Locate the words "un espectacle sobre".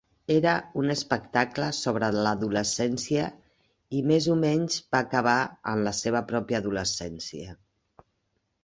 0.83-2.09